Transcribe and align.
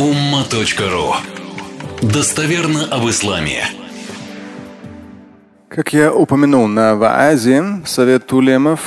umma.ru 0.00 1.12
Достоверно 2.00 2.86
об 2.86 3.06
исламе. 3.10 3.64
Как 5.68 5.92
я 5.92 6.10
упомянул 6.10 6.66
на 6.68 6.96
ВААЗе, 6.96 7.82
Совет 7.84 8.26
Тулемов, 8.26 8.80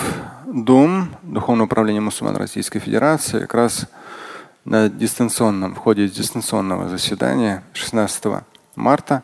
Дум, 0.47 1.09
Духовное 1.21 1.67
управление 1.67 2.01
мусульман 2.01 2.35
Российской 2.37 2.79
Федерации, 2.79 3.41
как 3.41 3.53
раз 3.53 3.85
на 4.65 4.89
дистанционном, 4.89 5.75
в 5.75 5.77
ходе 5.77 6.07
дистанционного 6.07 6.89
заседания 6.89 7.63
16 7.73 8.41
марта 8.75 9.21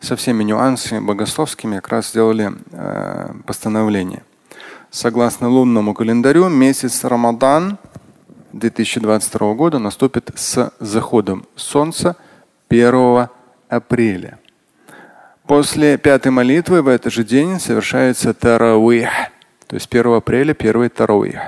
со 0.00 0.16
всеми 0.16 0.42
нюансами 0.42 0.98
богословскими 0.98 1.76
как 1.76 1.88
раз 1.90 2.08
сделали 2.08 2.50
э, 2.72 3.30
постановление. 3.46 4.24
Согласно 4.90 5.48
лунному 5.48 5.94
календарю, 5.94 6.48
месяц 6.48 7.04
Рамадан 7.04 7.78
2022 8.52 9.54
года 9.54 9.78
наступит 9.78 10.30
с 10.34 10.72
заходом 10.80 11.46
солнца 11.56 12.16
1 12.68 13.28
апреля. 13.68 14.38
После 15.46 15.96
пятой 15.98 16.30
молитвы 16.30 16.82
в 16.82 16.88
этот 16.88 17.12
же 17.12 17.24
день 17.24 17.58
совершается 17.58 18.34
таравих, 18.34 19.08
то 19.66 19.74
есть 19.74 19.88
1 19.90 20.14
апреля 20.14 20.54
первый 20.54 20.88
таравих. 20.88 21.40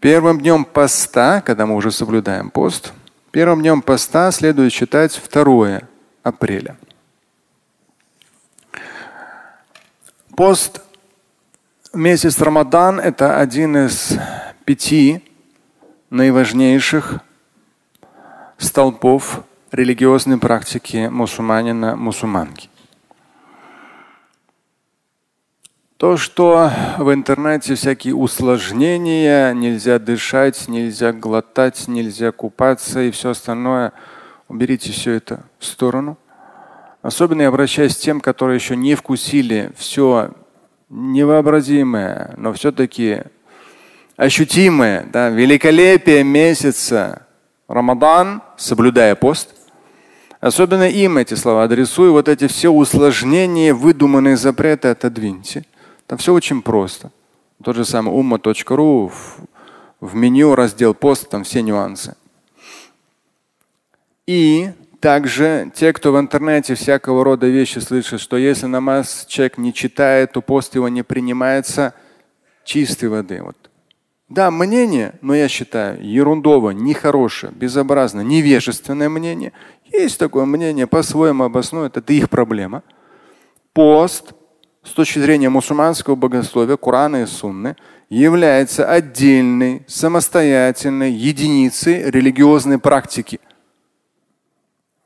Первым 0.00 0.40
днем 0.40 0.64
поста, 0.64 1.40
когда 1.40 1.66
мы 1.66 1.76
уже 1.76 1.90
соблюдаем 1.90 2.50
пост, 2.50 2.92
первым 3.30 3.60
днем 3.60 3.80
поста 3.80 4.30
следует 4.32 4.72
считать 4.72 5.20
2 5.32 5.80
апреля. 6.22 6.76
Пост 10.36 10.82
месяц 11.92 12.40
Рамадан– 12.40 12.98
это 13.00 13.38
один 13.38 13.76
из 13.76 14.18
пяти 14.64 15.22
наиважнейших 16.14 17.18
столпов 18.56 19.42
религиозной 19.72 20.38
практики 20.38 21.08
мусульманина, 21.10 21.96
мусульманки. 21.96 22.68
То, 25.96 26.16
что 26.16 26.70
в 26.98 27.12
интернете 27.12 27.74
всякие 27.74 28.14
усложнения, 28.14 29.52
нельзя 29.54 29.98
дышать, 29.98 30.68
нельзя 30.68 31.12
глотать, 31.12 31.88
нельзя 31.88 32.30
купаться 32.30 33.02
и 33.02 33.10
все 33.10 33.30
остальное, 33.30 33.92
уберите 34.46 34.92
все 34.92 35.14
это 35.14 35.42
в 35.58 35.64
сторону. 35.64 36.16
Особенно 37.02 37.42
я 37.42 37.48
обращаюсь 37.48 37.96
к 37.96 38.00
тем, 38.00 38.20
которые 38.20 38.54
еще 38.54 38.76
не 38.76 38.94
вкусили 38.94 39.72
все 39.76 40.30
невообразимое, 40.90 42.34
но 42.36 42.52
все-таки 42.52 43.22
ощутимое, 44.16 45.06
да, 45.12 45.28
великолепие 45.28 46.24
месяца 46.24 47.26
Рамадан, 47.68 48.42
соблюдая 48.56 49.14
пост. 49.14 49.54
Особенно 50.40 50.88
им 50.88 51.16
эти 51.16 51.34
слова 51.34 51.64
адресую. 51.64 52.12
Вот 52.12 52.28
эти 52.28 52.46
все 52.46 52.70
усложнения, 52.70 53.72
выдуманные 53.72 54.36
запреты 54.36 54.88
отодвиньте. 54.88 55.64
Там 56.06 56.18
все 56.18 56.34
очень 56.34 56.60
просто. 56.60 57.10
Тот 57.62 57.76
же 57.76 57.84
самый 57.86 58.14
umma.ru 58.14 59.10
в, 60.00 60.14
меню 60.14 60.54
раздел 60.54 60.92
пост, 60.92 61.30
там 61.30 61.44
все 61.44 61.62
нюансы. 61.62 62.14
И 64.26 64.70
также 65.00 65.70
те, 65.74 65.94
кто 65.94 66.12
в 66.12 66.20
интернете 66.20 66.74
всякого 66.74 67.24
рода 67.24 67.46
вещи 67.46 67.78
слышат, 67.78 68.20
что 68.20 68.36
если 68.36 68.66
намаз 68.66 69.24
человек 69.26 69.56
не 69.56 69.72
читает, 69.72 70.32
то 70.32 70.42
пост 70.42 70.74
его 70.74 70.88
не 70.88 71.02
принимается 71.02 71.94
чистой 72.64 73.08
воды. 73.08 73.42
Вот 73.42 73.56
да, 74.28 74.50
мнение, 74.50 75.14
но 75.20 75.34
я 75.34 75.48
считаю, 75.48 76.02
ерундово, 76.02 76.70
нехорошее, 76.70 77.52
безобразно, 77.54 78.22
невежественное 78.22 79.08
мнение. 79.08 79.52
Есть 79.92 80.18
такое 80.18 80.44
мнение, 80.46 80.86
по-своему 80.86 81.44
обоснуют, 81.44 81.96
это 81.96 82.12
их 82.12 82.30
проблема. 82.30 82.82
Пост 83.74 84.32
с 84.82 84.90
точки 84.92 85.18
зрения 85.18 85.48
мусульманского 85.50 86.14
богословия, 86.14 86.76
Корана 86.76 87.22
и 87.22 87.26
Сунны, 87.26 87.76
является 88.08 88.90
отдельной, 88.90 89.82
самостоятельной 89.86 91.12
единицей 91.12 92.10
религиозной 92.10 92.78
практики. 92.78 93.40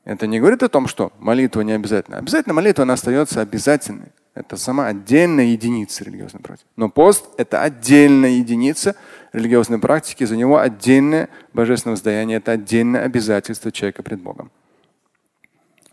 Это 0.05 0.27
не 0.27 0.39
говорит 0.39 0.63
о 0.63 0.69
том, 0.69 0.87
что 0.87 1.11
молитва 1.19 1.61
не 1.61 1.73
обязательно. 1.73 2.17
Обязательно 2.17 2.53
молитва 2.53 2.83
она 2.83 2.93
остается 2.93 3.41
обязательной. 3.41 4.11
Это 4.33 4.57
сама 4.57 4.87
отдельная 4.87 5.45
единица 5.45 6.03
религиозной 6.03 6.41
практики. 6.41 6.69
Но 6.75 6.89
пост– 6.89 7.25
это 7.37 7.61
отдельная 7.61 8.31
единица 8.31 8.95
религиозной 9.33 9.79
практики, 9.79 10.23
за 10.23 10.35
него 10.35 10.59
отдельное 10.59 11.29
божественное 11.53 11.93
воздаяние, 11.93 12.37
это 12.37 12.53
отдельное 12.53 13.03
обязательство 13.03 13.71
человека 13.71 14.03
пред 14.03 14.21
Богом. 14.21 14.51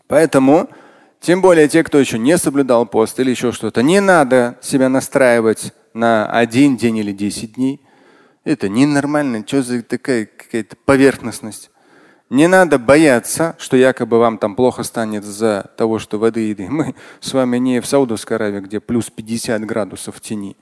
Поэтому, 0.07 0.69
тем 1.19 1.41
более 1.41 1.67
те, 1.67 1.83
кто 1.83 1.99
еще 1.99 2.17
не 2.17 2.37
соблюдал 2.37 2.85
пост 2.85 3.19
или 3.19 3.31
еще 3.31 3.51
что-то, 3.51 3.81
не 3.81 3.99
надо 3.99 4.57
себя 4.61 4.89
настраивать 4.89 5.73
на 5.93 6.29
один 6.31 6.77
день 6.77 6.97
или 6.97 7.11
десять 7.11 7.53
дней. 7.53 7.81
Это 8.43 8.69
ненормально. 8.69 9.43
Что 9.45 9.61
за 9.61 9.83
такая 9.83 10.25
какая-то 10.25 10.77
поверхностность? 10.85 11.69
Не 12.29 12.47
надо 12.47 12.77
бояться, 12.77 13.55
что 13.57 13.77
якобы 13.77 14.19
вам 14.19 14.37
там 14.37 14.55
плохо 14.55 14.83
станет 14.83 15.23
из-за 15.23 15.71
того, 15.77 15.97
что 15.97 16.19
воды 16.19 16.45
и 16.45 16.49
еды. 16.49 16.67
Мы 16.69 16.95
с 17.19 17.33
вами 17.33 17.57
не 17.57 17.81
в 17.81 17.85
Саудовской 17.85 18.37
Аравии, 18.37 18.59
где 18.59 18.79
плюс 18.79 19.09
50 19.09 19.65
градусов 19.65 20.15
в 20.15 20.21
тени. 20.21 20.55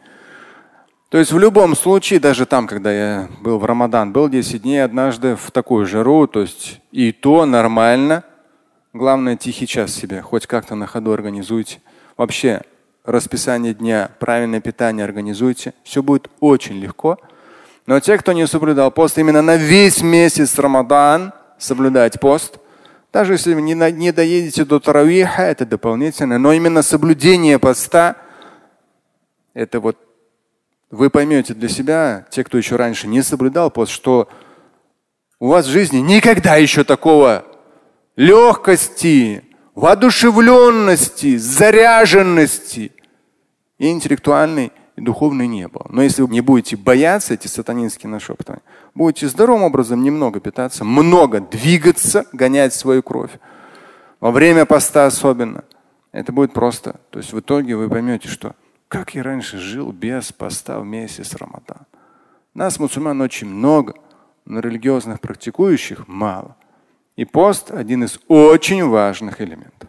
То 1.16 1.20
есть 1.20 1.32
в 1.32 1.40
любом 1.40 1.78
случае, 1.78 2.20
даже 2.20 2.46
там, 2.46 2.68
когда 2.68 2.92
я 2.92 3.30
был 3.40 3.58
в 3.58 3.64
Рамадан, 3.64 4.12
был 4.12 4.28
10 4.28 4.64
дней 4.64 4.84
однажды 4.84 5.38
в 5.38 5.50
такую 5.50 5.86
жару, 5.86 6.28
то 6.28 6.42
есть 6.42 6.82
и 6.92 7.14
то 7.14 7.46
нормально. 7.46 8.26
Главное 8.92 9.38
тихий 9.38 9.66
час 9.66 9.94
себе, 9.94 10.22
хоть 10.22 10.46
как-то 10.46 10.76
на 10.76 10.88
ходу 10.88 11.14
организуйте. 11.14 11.80
Вообще 12.18 12.64
расписание 13.06 13.74
дня, 13.74 14.12
правильное 14.20 14.60
питание 14.60 15.06
организуйте. 15.06 15.74
Все 15.86 16.04
будет 16.04 16.30
очень 16.42 16.82
легко. 16.82 17.18
Но 17.86 17.98
те, 18.02 18.18
кто 18.18 18.34
не 18.34 18.46
соблюдал 18.46 18.92
пост 18.92 19.18
именно 19.18 19.42
на 19.42 19.56
весь 19.56 20.04
месяц 20.04 20.60
Рамадан, 20.60 21.32
соблюдать 21.58 22.20
пост. 22.20 22.60
Даже 23.14 23.36
если 23.36 23.54
вы 23.54 23.62
не, 23.62 23.74
не 23.74 24.12
доедете 24.12 24.66
до 24.66 24.82
Таравиха, 24.82 25.44
это 25.44 25.66
дополнительно. 25.66 26.38
Но 26.38 26.52
именно 26.52 26.82
соблюдение 26.82 27.58
поста, 27.58 28.18
это 29.54 29.80
вот 29.80 30.05
вы 30.92 31.10
поймете 31.10 31.54
для 31.54 31.70
себя, 31.70 32.26
те, 32.30 32.44
кто 32.44 32.58
еще 32.58 32.76
раньше 32.76 33.08
не 33.08 33.22
соблюдал 33.22 33.72
пост, 33.72 33.92
что 33.92 34.30
у 35.40 35.48
вас 35.50 35.66
в 35.66 35.72
жизни 35.72 35.98
никогда 35.98 36.56
еще 36.56 36.84
такого 36.84 37.46
легкости, 38.16 39.44
воодушевленности, 39.74 41.38
заряженности 41.38 42.94
и 43.78 43.90
интеллектуальной 43.90 44.72
и 44.96 45.02
духовной 45.02 45.48
не 45.48 45.68
было. 45.68 45.88
Но 45.90 46.02
если 46.02 46.22
вы 46.22 46.30
не 46.30 46.42
будете 46.42 46.78
бояться 46.78 47.34
эти 47.34 47.48
сатанинские 47.48 48.10
нашептывания, 48.10 48.64
будете 48.94 49.28
здоровым 49.28 49.64
образом 49.64 50.02
немного 50.02 50.40
питаться, 50.40 50.86
много 50.86 51.42
двигаться, 51.42 52.26
гонять 52.32 52.74
свою 52.74 53.04
кровь, 53.04 53.32
во 54.22 54.32
время 54.32 54.66
поста 54.66 55.06
особенно, 55.06 55.66
это 56.14 56.32
будет 56.32 56.54
просто. 56.54 57.02
То 57.10 57.20
есть 57.20 57.34
в 57.34 57.40
итоге 57.40 57.76
вы 57.76 57.90
поймете, 57.90 58.30
что 58.30 58.56
как 58.89 59.15
я 59.15 59.23
раньше 59.23 59.59
жил 59.59 59.93
без 59.93 60.33
поста 60.33 60.81
в 60.81 60.85
месяц 60.85 61.35
Рамадан. 61.35 61.87
Нас, 62.55 62.79
мусульман, 62.79 63.21
очень 63.21 63.49
много, 63.49 63.95
но 64.45 64.61
религиозных 64.61 65.21
практикующих 65.21 66.09
мало. 66.09 66.57
И 67.17 67.25
пост 67.25 67.71
один 67.71 68.05
из 68.05 68.19
очень 68.29 68.85
важных 68.85 69.41
элементов. 69.41 69.89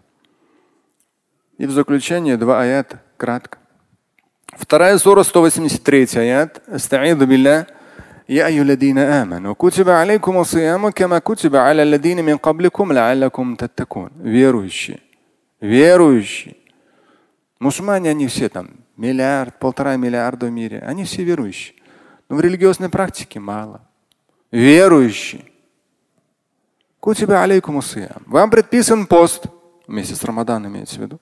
И 1.57 1.65
в 1.65 1.71
заключение 1.71 2.37
два 2.37 2.61
аята 2.61 3.01
кратко. 3.17 3.57
Вторая 4.47 4.97
сура, 4.97 5.23
183 5.23 6.07
аят. 6.15 6.61
Астаиду 6.67 7.25
билля. 7.25 7.67
يا 8.29 8.45
أيها 8.47 8.61
الذين 8.61 8.97
آمنوا 8.97 9.53
كتب 9.53 9.89
عليكم 9.89 10.37
الصيام 10.37 10.89
كما 10.89 11.19
كتب 11.19 11.55
على 11.55 11.83
الذين 11.83 12.25
من 12.25 12.37
قبلكم 12.37 12.93
لعلكم 12.93 13.55
تتقون. 13.55 14.11
Верующие. 14.23 14.99
Верующие. 15.61 16.55
Мусульмане, 17.66 18.10
они 18.10 18.28
все 18.28 18.48
там 18.48 18.70
миллиард, 18.96 19.58
полтора 19.58 19.96
миллиарда 19.96 20.46
в 20.46 20.50
мире. 20.50 20.78
Они 20.86 21.02
все 21.02 21.24
верующие. 21.24 21.74
Но 22.28 22.36
в 22.36 22.40
религиозной 22.40 22.88
практике 22.88 23.40
мало. 23.40 23.80
Верующие. 24.52 25.44
Кутиба 27.00 27.42
алейкум 27.42 27.80
Вам 28.26 28.50
предписан 28.50 29.06
пост. 29.06 29.46
Месяц 29.88 30.22
Рамадан 30.22 30.64
имеется 30.68 30.96
в 30.96 31.02
виду. 31.02 31.20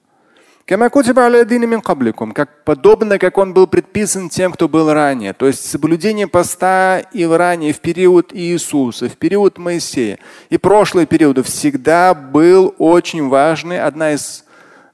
Как 0.67 2.64
подобно, 2.64 3.19
как 3.19 3.38
он 3.38 3.55
был 3.55 3.67
предписан 3.67 4.29
тем, 4.29 4.52
кто 4.52 4.69
был 4.69 4.93
ранее. 4.93 5.32
То 5.32 5.46
есть 5.46 5.64
соблюдение 5.64 6.26
поста 6.26 6.99
и 6.99 7.25
в 7.25 7.37
ранее, 7.38 7.73
в 7.73 7.81
период 7.81 8.35
Иисуса, 8.35 9.08
в 9.08 9.17
период 9.17 9.56
Моисея 9.56 10.19
и 10.50 10.58
прошлые 10.58 11.06
периоды 11.06 11.43
всегда 11.43 12.12
был 12.12 12.75
очень 12.76 13.29
важный, 13.29 13.81
одна 13.81 14.12
из 14.12 14.44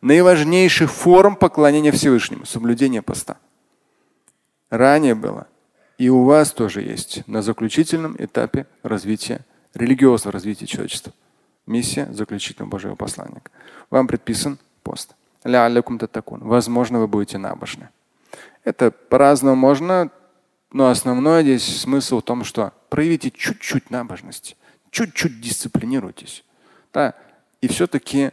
наиважнейших 0.00 0.90
форм 0.90 1.36
поклонения 1.36 1.92
Всевышнему– 1.92 2.44
соблюдение 2.46 3.02
поста. 3.02 3.36
Ранее 4.70 5.14
было. 5.14 5.46
И 5.98 6.08
у 6.08 6.24
вас 6.24 6.52
тоже 6.52 6.82
есть 6.82 7.26
на 7.26 7.42
заключительном 7.42 8.16
этапе 8.18 8.66
развития 8.82 9.44
религиозного 9.74 10.32
развития 10.32 10.66
человечества. 10.66 11.12
Миссия 11.66 12.08
заключительного 12.12 12.70
Божьего 12.70 12.94
посланника. 12.94 13.50
Вам 13.90 14.06
предписан 14.06 14.58
пост. 14.82 15.14
Возможно, 16.44 17.00
вы 17.00 17.06
будете 17.06 17.38
набожны. 17.38 17.90
Это 18.64 18.90
по-разному 18.90 19.56
можно, 19.56 20.10
но 20.72 20.88
основной 20.88 21.42
здесь 21.42 21.80
смысл 21.80 22.20
в 22.20 22.22
том, 22.22 22.44
что 22.44 22.72
проявите 22.88 23.30
чуть-чуть 23.30 23.90
набожности, 23.90 24.56
чуть-чуть 24.90 25.40
дисциплинируйтесь. 25.40 26.44
Да, 26.92 27.14
и 27.60 27.68
все-таки 27.68 28.32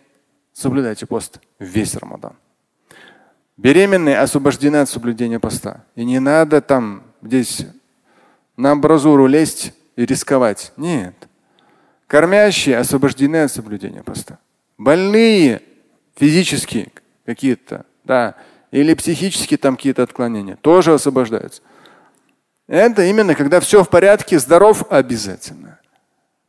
соблюдайте 0.57 1.05
пост 1.05 1.39
весь 1.59 1.95
Рамадан. 1.95 2.33
Беременные 3.57 4.19
освобождены 4.19 4.77
от 4.77 4.89
соблюдения 4.89 5.39
поста. 5.39 5.83
И 5.95 6.03
не 6.03 6.19
надо 6.19 6.61
там 6.61 7.03
здесь 7.21 7.65
на 8.55 8.71
амбразуру 8.71 9.27
лезть 9.27 9.73
и 9.95 10.05
рисковать. 10.05 10.73
Нет. 10.77 11.15
Кормящие 12.07 12.77
освобождены 12.77 13.43
от 13.43 13.51
соблюдения 13.51 14.03
поста. 14.03 14.39
Больные 14.77 15.61
физические 16.15 16.91
какие-то, 17.25 17.85
да, 18.03 18.35
или 18.71 18.93
психические 18.93 19.57
там 19.57 19.75
какие-то 19.75 20.03
отклонения, 20.03 20.55
тоже 20.55 20.93
освобождаются. 20.93 21.61
Это 22.67 23.03
именно 23.03 23.33
когда 23.33 23.59
все 23.59 23.83
в 23.83 23.89
порядке, 23.89 24.39
здоров 24.39 24.85
обязательно. 24.89 25.79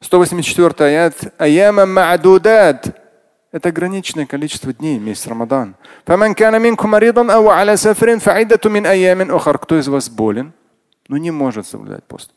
184 0.00 0.74
аят. 0.84 1.34
Аяма 1.38 1.86
ма'дудат. 1.86 2.97
Это 3.50 3.70
ограниченное 3.70 4.26
количество 4.26 4.72
дней, 4.74 4.98
месяц 4.98 5.26
Рамадан. 5.26 5.74
Кто 9.58 9.78
из 9.78 9.88
вас 9.88 10.10
болен, 10.10 10.52
но 11.08 11.16
не 11.16 11.30
может 11.30 11.66
соблюдать 11.66 12.04
пост? 12.04 12.30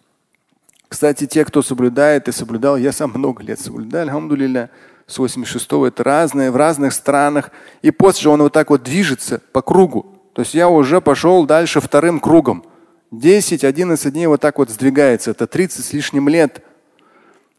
Кстати, 0.87 1.27
те, 1.27 1.43
кто 1.43 1.61
соблюдает 1.61 2.27
и 2.27 2.31
соблюдал, 2.31 2.77
я 2.77 2.91
сам 2.91 3.11
много 3.13 3.43
лет 3.43 3.59
соблюдал, 3.59 4.03
алхамдулилля, 4.03 4.69
с 5.07 5.19
86-го, 5.19 5.87
это 5.87 6.03
разные, 6.03 6.51
в 6.51 6.55
разных 6.55 6.93
странах. 6.93 7.51
И 7.81 7.91
пост 7.91 8.19
же 8.19 8.29
он 8.29 8.41
вот 8.41 8.53
так 8.53 8.69
вот 8.69 8.83
движется 8.83 9.41
по 9.51 9.61
кругу. 9.61 10.05
То 10.33 10.41
есть 10.41 10.53
я 10.53 10.69
уже 10.69 11.01
пошел 11.01 11.45
дальше 11.45 11.81
вторым 11.81 12.21
кругом. 12.21 12.63
10-11 13.11 14.11
дней 14.11 14.27
вот 14.27 14.39
так 14.39 14.57
вот 14.57 14.69
сдвигается. 14.69 15.31
Это 15.31 15.47
30 15.47 15.83
с 15.83 15.91
лишним 15.91 16.29
лет. 16.29 16.63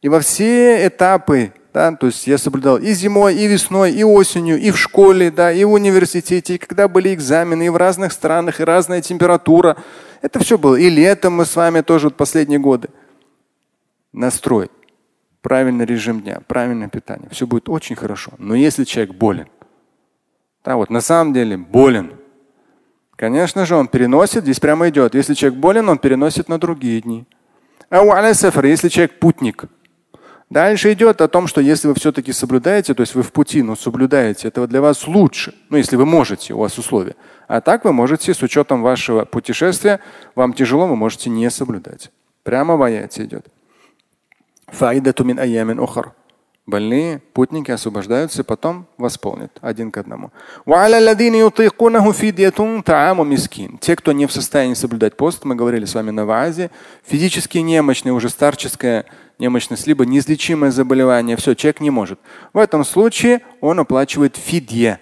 И 0.00 0.08
во 0.08 0.20
все 0.20 0.87
этапы, 0.87 1.52
да, 1.73 1.91
то 1.93 2.07
есть 2.07 2.27
я 2.27 2.37
соблюдал 2.37 2.77
и 2.77 2.93
зимой, 2.93 3.35
и 3.35 3.47
весной, 3.47 3.93
и 3.93 4.05
осенью, 4.05 4.61
и 4.61 4.71
в 4.71 4.79
школе, 4.79 5.31
да, 5.31 5.51
и 5.51 5.65
в 5.65 5.73
университете, 5.73 6.55
и 6.55 6.59
когда 6.59 6.87
были 6.87 7.15
экзамены, 7.15 7.67
и 7.67 7.69
в 7.71 7.77
разных 7.77 8.13
странах, 8.13 8.61
и 8.61 8.65
разная 8.65 9.01
температура. 9.01 9.77
Это 10.21 10.39
все 10.39 10.59
было. 10.59 10.77
И 10.77 10.89
летом 10.91 11.35
мы 11.35 11.47
с 11.47 11.57
вами 11.57 11.81
тоже 11.81 12.09
вот 12.09 12.17
последние 12.17 12.59
годы. 12.59 12.89
Настрой 14.13 14.71
правильный 15.41 15.85
режим 15.85 16.21
дня, 16.21 16.41
правильное 16.47 16.89
питание. 16.89 17.29
Все 17.31 17.47
будет 17.47 17.69
очень 17.69 17.97
хорошо. 17.97 18.33
Но 18.39 18.55
если 18.55 18.85
человек 18.85 19.15
болен, 19.15 19.49
да, 20.65 20.77
вот 20.77 20.91
на 20.91 21.01
самом 21.01 21.33
деле 21.33 21.57
болен, 21.57 22.13
конечно 23.17 23.67
же, 23.67 23.75
он 23.75 23.89
переносит, 23.89 24.45
здесь 24.45 24.61
прямо 24.61 24.89
идет. 24.89 25.15
Если 25.15 25.35
человек 25.35 25.59
болен, 25.59 25.89
он 25.89 25.99
переносит 25.99 26.49
на 26.49 26.59
другие 26.59 27.01
дни. 27.01 27.27
А 27.91 28.05
если 28.27 28.89
человек 28.89 29.19
путник, 29.19 29.65
Дальше 30.52 30.93
идет 30.93 31.22
о 31.22 31.28
том, 31.28 31.46
что 31.46 31.62
если 31.62 31.88
вы 31.88 31.94
все-таки 31.94 32.31
соблюдаете, 32.31 32.93
то 32.93 33.00
есть 33.00 33.14
вы 33.14 33.22
в 33.22 33.32
пути, 33.32 33.62
но 33.62 33.75
соблюдаете, 33.75 34.49
этого 34.49 34.66
для 34.66 34.82
вас 34.82 35.06
лучше. 35.06 35.54
Ну, 35.70 35.78
если 35.78 35.96
вы 35.96 36.04
можете, 36.04 36.52
у 36.52 36.58
вас 36.58 36.76
условия. 36.76 37.16
А 37.49 37.62
так 37.62 37.87
вы 37.87 37.94
можете, 37.94 38.34
с 38.34 38.43
учетом 38.43 38.82
вашего 38.82 39.25
путешествия, 39.25 40.00
вам 40.34 40.52
тяжело, 40.52 40.87
вы 40.87 40.94
можете 40.94 41.31
не 41.31 41.49
соблюдать. 41.50 42.10
Прямо 42.43 42.76
в 42.76 42.82
аяте 42.82 43.25
идет. 43.25 43.46
Больные 46.73 47.21
путники 47.35 47.71
освобождаются, 47.71 48.45
потом 48.45 48.87
восполнят 48.97 49.53
один 49.61 49.91
к 49.91 49.99
одному. 49.99 50.31
Те, 53.79 53.95
кто 53.95 54.13
не 54.13 54.25
в 54.25 54.33
состоянии 54.33 54.73
соблюдать 54.73 55.15
пост, 55.15 55.45
мы 55.45 55.55
говорили 55.55 55.85
с 55.85 55.95
вами 55.95 56.13
на 56.13 56.25
вазе, 56.25 56.71
физически 57.05 57.59
немощные, 57.59 58.15
уже 58.15 58.31
старческая 58.31 59.05
немощность, 59.39 59.87
либо 59.87 60.07
неизлечимое 60.07 60.71
заболевание, 60.71 61.37
все, 61.37 61.55
человек 61.55 61.81
не 61.81 61.91
может. 61.91 62.19
В 62.55 62.59
этом 62.59 62.87
случае 62.87 63.43
он 63.61 63.79
оплачивает 63.79 64.39
фидье. 64.39 64.99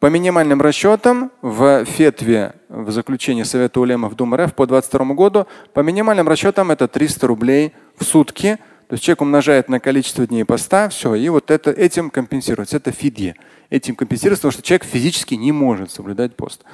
По 0.00 0.08
минимальным 0.08 0.60
расчетам 0.60 1.30
в 1.40 1.86
фетве, 1.86 2.52
в 2.68 2.90
заключении 2.90 3.44
Совета 3.44 3.80
Улемов 3.80 4.14
Дум 4.14 4.34
РФ 4.34 4.52
по 4.52 4.66
22 4.66 5.14
году, 5.14 5.46
по 5.72 5.80
минимальным 5.80 6.28
расчетам 6.28 6.70
это 6.70 6.86
300 6.86 7.26
рублей 7.26 7.72
в 7.96 8.04
сутки– 8.04 8.58
то 8.88 8.94
есть 8.94 9.04
человек 9.04 9.20
умножает 9.20 9.68
на 9.68 9.80
количество 9.80 10.26
дней 10.26 10.44
поста, 10.44 10.88
все, 10.88 11.14
и 11.14 11.28
вот 11.28 11.50
это, 11.50 11.70
этим 11.70 12.08
компенсируется. 12.08 12.78
Это 12.78 12.90
фидье. 12.90 13.36
Этим 13.68 13.94
компенсируется, 13.94 14.40
потому 14.40 14.52
что 14.52 14.62
человек 14.62 14.84
физически 14.84 15.34
не 15.34 15.52
может 15.52 15.90
соблюдать 15.90 16.34
пост. 16.34 16.64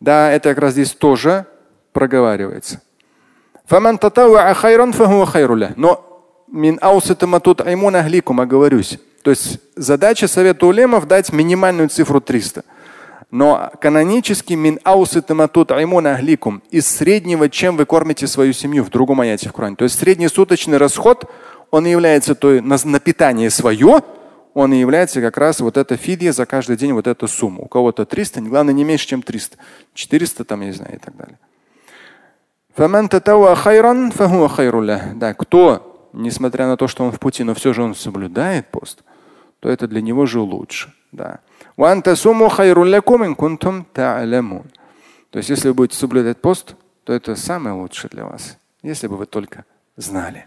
Да, 0.00 0.32
это 0.32 0.48
как 0.48 0.58
раз 0.58 0.72
здесь 0.72 0.92
тоже 0.92 1.44
проговаривается. 1.92 2.80
Но 5.76 6.46
мин 6.48 6.78
оговорюсь. 8.40 8.98
То 9.22 9.30
есть 9.30 9.60
задача 9.76 10.28
совета 10.28 10.66
улемов 10.66 11.06
дать 11.06 11.30
минимальную 11.30 11.90
цифру 11.90 12.22
300. 12.22 12.64
Но 13.30 13.70
канонически 13.80 14.54
мин 14.54 14.80
агликум 14.82 16.62
из 16.70 16.88
среднего, 16.88 17.48
чем 17.48 17.76
вы 17.76 17.86
кормите 17.86 18.26
свою 18.26 18.52
семью 18.52 18.82
в 18.82 18.90
другом 18.90 19.20
аяте 19.20 19.48
в 19.48 19.52
Коране. 19.52 19.76
То 19.76 19.84
есть 19.84 19.98
среднесуточный 19.98 20.78
расход, 20.78 21.30
он 21.70 21.86
и 21.86 21.90
является 21.90 22.34
той 22.34 22.60
на, 22.60 22.76
на 22.84 23.00
питание 23.00 23.50
свое, 23.50 24.02
он 24.54 24.72
и 24.72 24.78
является 24.78 25.20
как 25.20 25.36
раз 25.36 25.60
вот 25.60 25.76
эта 25.76 25.96
фидия 25.96 26.32
за 26.32 26.46
каждый 26.46 26.76
день 26.76 26.92
вот 26.92 27.06
эта 27.06 27.26
сумма. 27.26 27.60
У 27.60 27.68
кого-то 27.68 28.04
300, 28.04 28.40
главное 28.42 28.74
не 28.74 28.84
меньше, 28.84 29.06
чем 29.06 29.22
300. 29.22 29.56
400 29.94 30.44
там, 30.44 30.60
я 30.60 30.66
не 30.66 30.72
знаю, 30.72 30.96
и 30.96 30.98
так 30.98 31.16
далее. 31.16 31.38
Да, 35.14 35.34
кто, 35.34 36.08
несмотря 36.12 36.66
на 36.66 36.76
то, 36.76 36.88
что 36.88 37.04
он 37.04 37.12
в 37.12 37.20
пути, 37.20 37.44
но 37.44 37.54
все 37.54 37.72
же 37.72 37.82
он 37.82 37.94
соблюдает 37.94 38.68
пост, 38.68 39.02
то 39.60 39.68
это 39.68 39.86
для 39.86 40.00
него 40.00 40.26
же 40.26 40.40
лучше. 40.40 40.92
Да. 41.12 41.40
То 45.30 45.38
есть, 45.38 45.50
если 45.50 45.68
вы 45.68 45.74
будете 45.74 45.96
соблюдать 45.96 46.38
пост, 46.38 46.74
то 47.04 47.12
это 47.12 47.36
самое 47.36 47.74
лучшее 47.74 48.08
для 48.10 48.24
вас, 48.24 48.58
если 48.82 49.06
бы 49.06 49.16
вы 49.16 49.26
только 49.26 49.64
знали. 49.96 50.46